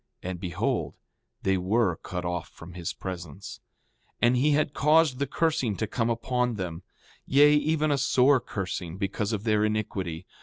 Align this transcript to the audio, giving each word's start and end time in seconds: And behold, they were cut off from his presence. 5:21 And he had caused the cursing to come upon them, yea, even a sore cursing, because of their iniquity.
And 0.23 0.39
behold, 0.39 0.95
they 1.43 1.57
were 1.59 1.95
cut 1.95 2.25
off 2.25 2.49
from 2.49 2.73
his 2.73 2.91
presence. 2.91 3.59
5:21 4.13 4.13
And 4.23 4.37
he 4.37 4.49
had 4.53 4.73
caused 4.73 5.19
the 5.19 5.27
cursing 5.27 5.75
to 5.75 5.85
come 5.85 6.09
upon 6.09 6.55
them, 6.55 6.81
yea, 7.27 7.53
even 7.53 7.91
a 7.91 7.99
sore 7.99 8.39
cursing, 8.39 8.97
because 8.97 9.31
of 9.31 9.43
their 9.43 9.63
iniquity. 9.63 10.25